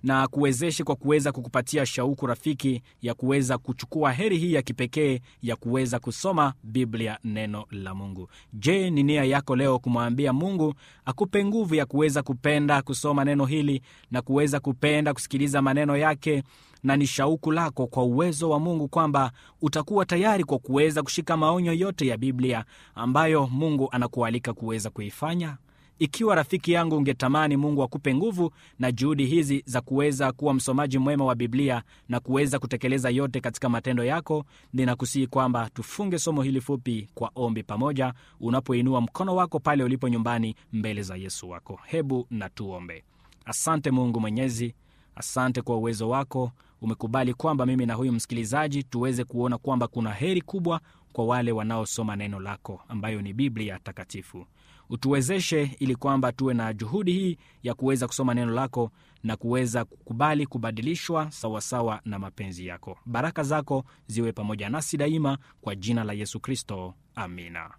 na 0.02 0.28
kuwezeshe 0.28 0.84
kwa 0.84 0.96
kuweza 0.96 1.32
kukupatia 1.32 1.86
shauku 1.86 2.26
rafiki 2.26 2.82
ya 3.02 3.14
kuweza 3.14 3.58
kuchukua 3.58 4.12
heri 4.12 4.38
hii 4.38 4.52
ya 4.52 4.62
kipekee 4.62 5.20
ya 5.42 5.56
kuweza 5.56 5.98
kusoma 5.98 6.52
biblia 6.62 7.18
neno 7.24 7.64
la 7.70 7.94
mungu. 7.94 8.28
Je 8.52 8.90
ni 8.90 9.02
nia 9.02 9.24
yako 9.24 9.56
leo 9.56 9.78
kumwambia 9.78 10.32
mungu 10.32 10.74
akupe 11.04 11.44
nguvu 11.44 11.74
ya 11.74 11.86
kuweza 11.86 12.22
kupenda 12.22 12.82
kusoma 12.82 13.24
neno 13.24 13.46
hili 13.46 13.82
na 14.10 14.22
kuweza 14.22 14.60
kupenda 14.60 15.14
kusikiliza 15.14 15.62
maneno 15.62 15.96
yake? 15.96 16.42
Na 16.82 16.96
ni 16.96 17.06
shauku 17.06 17.52
lako 17.52 17.86
kwa 17.86 18.02
uwezo 18.04 18.50
wa 18.50 18.60
mungu 18.60 18.88
kwamba 18.88 19.32
utakuwa 19.62 20.04
tayari 20.06 20.44
kwa 20.44 20.58
kuweza 20.58 21.02
kushika 21.02 21.36
maonyo 21.36 21.72
yote 21.72 22.06
ya 22.06 22.16
biblia 22.16 22.64
ambayo 22.94 23.46
mungu 23.46 23.88
anakualika 23.92 24.52
kuweza 24.52 24.90
kuifanya 24.90 25.56
ikiwa 26.00 26.34
rafiki 26.34 26.72
yangu 26.72 26.96
ungetamani 26.96 27.56
mungu 27.56 27.82
akupe 27.82 28.14
nguvu 28.14 28.52
na 28.78 28.92
juhudi 28.92 29.26
hizi 29.26 29.62
za 29.66 29.80
kuweza 29.80 30.32
kuwa 30.32 30.54
msomaji 30.54 30.98
mwema 30.98 31.24
wa 31.24 31.34
biblia 31.34 31.82
na 32.08 32.20
kuweza 32.20 32.58
kutekeleza 32.58 33.10
yote 33.10 33.40
katika 33.40 33.68
matendo 33.68 34.04
yako 34.04 34.44
ninakusihi 34.72 35.26
kwamba 35.26 35.70
tufunge 35.74 36.18
somo 36.18 36.42
hili 36.42 36.60
fupi 36.60 37.08
kwa 37.14 37.30
ombi 37.34 37.62
pamoja 37.62 38.14
unapoinua 38.40 39.00
mkono 39.00 39.36
wako 39.36 39.58
pale 39.58 39.84
ulipo 39.84 40.08
nyumbani 40.08 40.54
mbele 40.72 41.02
za 41.02 41.16
yesu 41.16 41.50
wako. 41.50 41.80
Hebu 41.86 42.26
na 42.30 42.48
tuombe. 42.48 43.04
Asante 43.44 43.90
mungu 43.90 44.20
mwenyezi 44.20 44.74
asante 45.14 45.62
kwa 45.62 45.76
uwezo 45.76 46.08
wako. 46.08 46.52
Umekubali 46.82 47.34
kwamba 47.34 47.66
mimi 47.66 47.86
na 47.86 47.94
huyu 47.94 48.12
msikilizaji 48.12 48.82
tuweze 48.82 49.24
kuona 49.24 49.58
kwamba 49.58 49.86
kuna 49.88 50.12
heri 50.12 50.40
kubwa 50.40 50.80
kwa 51.12 51.24
wale 51.26 51.52
wanaosoma 51.52 52.16
neno 52.16 52.40
lako 52.40 52.80
ambayo 52.88 53.22
ni 53.22 53.32
biblia 53.32 53.78
takatifu 53.78 54.46
utuwezeshe 54.90 55.76
ili 55.78 55.96
kwamba 55.96 56.32
tuwe 56.32 56.54
na 56.54 56.72
juhudi 56.72 57.12
hii 57.12 57.38
ya 57.62 57.74
kuweza 57.74 58.06
kusoma 58.06 58.34
neno 58.34 58.52
lako 58.52 58.90
na 59.24 59.36
kuweza 59.36 59.84
kukubali 59.84 60.46
kubadilishwa 60.46 61.30
sawasawa 61.30 62.00
na 62.04 62.18
mapenzi 62.18 62.66
yako. 62.66 62.98
Baraka 63.06 63.42
zako 63.42 63.84
ziwe 64.06 64.32
pamoja 64.32 64.68
nasi 64.70 64.96
daima 64.96 65.38
kwa 65.60 65.74
jina 65.74 66.04
la 66.04 66.12
yesu 66.12 66.40
kristo. 66.40 66.94
Amina. 67.14 67.70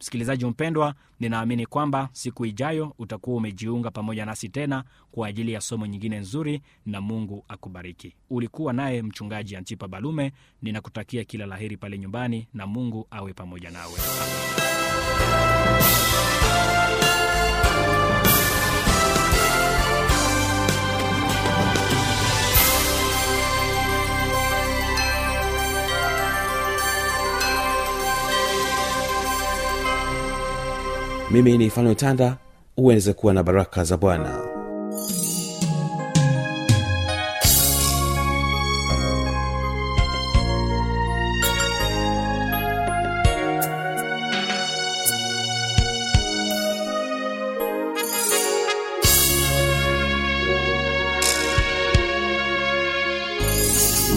Msikilizaji 0.00 0.44
mpendwa 0.46 0.94
ninaamini 1.20 1.66
kwamba 1.66 2.08
siku 2.12 2.46
ijayo 2.46 2.94
utakuwa 2.98 3.36
umejiunga 3.36 3.90
pamoja 3.90 4.26
nasi 4.26 4.48
tena 4.48 4.84
kwa 5.10 5.28
ajili 5.28 5.52
ya 5.52 5.60
somo 5.60 5.86
nyingine 5.86 6.18
nzuri 6.18 6.62
na 6.86 7.00
mungu 7.00 7.44
akubariki. 7.48 8.14
Ulikuwa 8.30 8.72
naye 8.72 9.02
mchungaji 9.02 9.56
antipa 9.56 9.88
balume 9.88 10.32
ninakutakia 10.62 11.24
kila 11.24 11.46
la 11.46 11.56
heri 11.56 11.76
pale 11.76 11.98
nyumbani 11.98 12.48
na 12.54 12.66
mungu 12.66 13.06
awe 13.10 13.32
pamoja 13.32 13.70
nawe 13.70 13.92
mimi 31.30 31.58
ni 31.58 31.66
mfalme 31.66 31.94
tanda 31.94 32.36
uweze 32.76 33.12
kuwa 33.12 33.34
na 33.34 33.42
baraka 33.42 33.84
za 33.84 33.96
bwana 33.96 34.47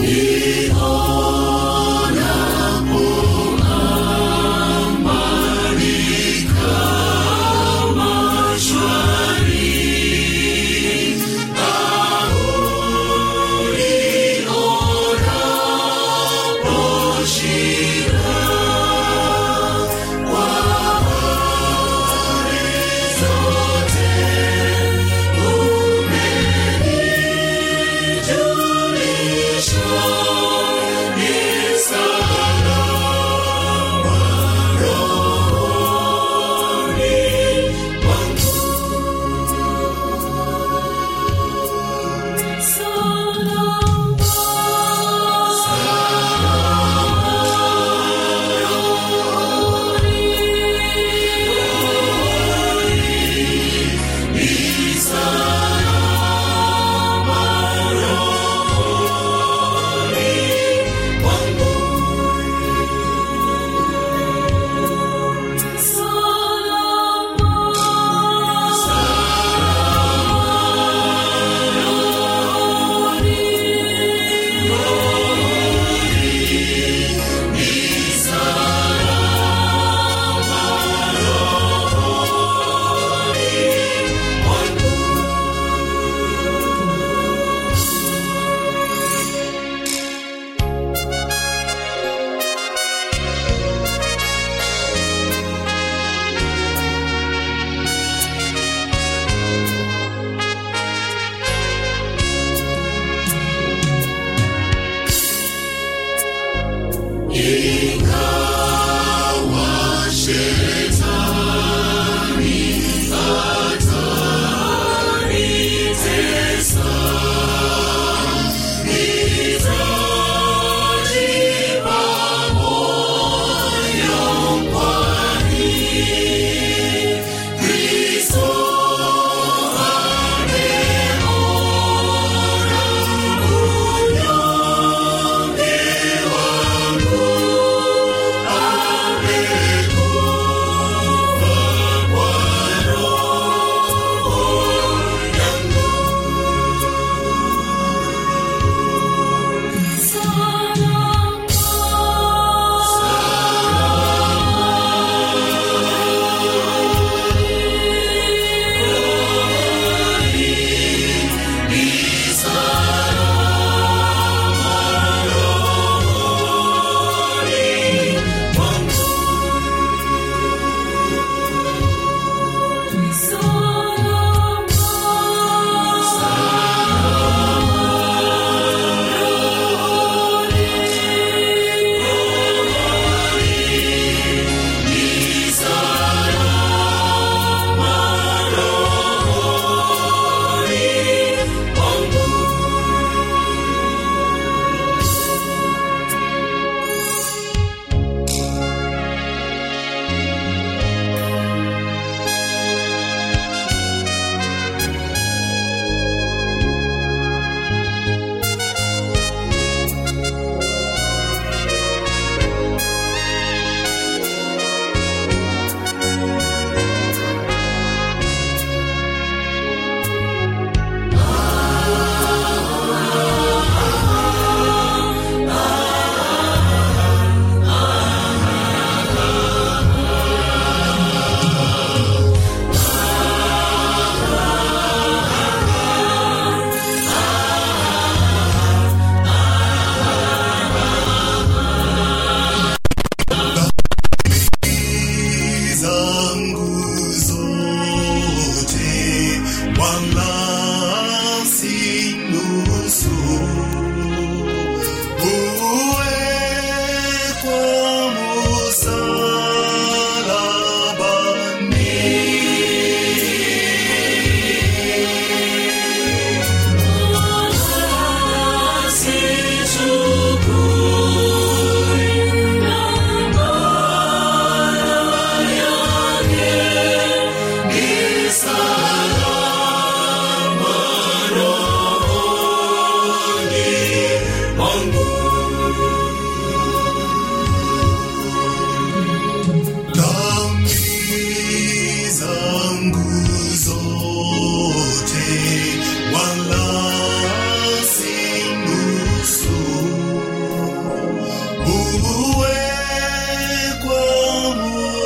We 0.02 0.72
are. 0.72 1.11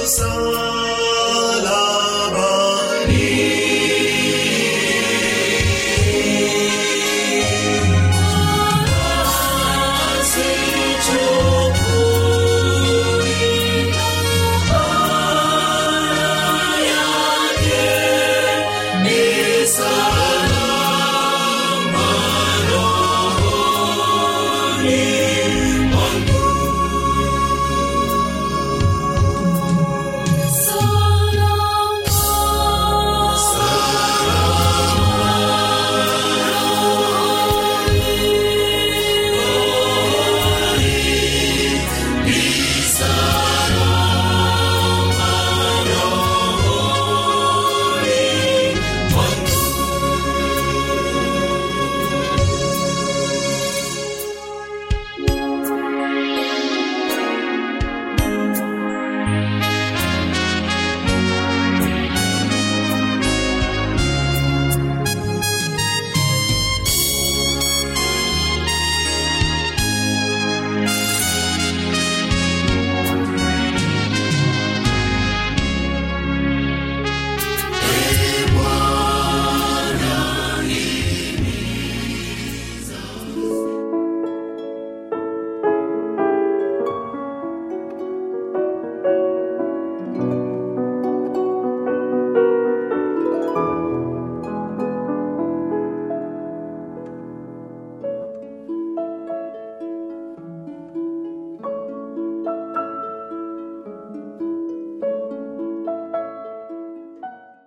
soul. 0.06 0.85